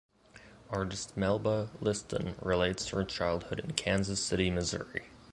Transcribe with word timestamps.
Artist 0.71 1.15
Melba 1.15 1.69
Liston 1.79 2.33
relates 2.41 2.87
her 2.87 3.03
childhood 3.03 3.59
in 3.59 3.73
Kansas 3.73 4.19
City, 4.19 4.49
Missouri. 4.49 5.09